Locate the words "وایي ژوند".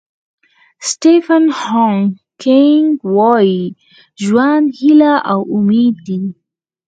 3.15-4.65